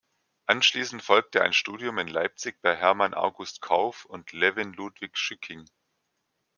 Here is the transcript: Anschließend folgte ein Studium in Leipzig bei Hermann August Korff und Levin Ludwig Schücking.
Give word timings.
Anschließend 0.47 1.03
folgte 1.03 1.43
ein 1.43 1.53
Studium 1.53 1.99
in 1.99 2.07
Leipzig 2.07 2.59
bei 2.63 2.75
Hermann 2.75 3.13
August 3.13 3.61
Korff 3.61 4.05
und 4.05 4.31
Levin 4.31 4.73
Ludwig 4.73 5.15
Schücking. 5.15 5.67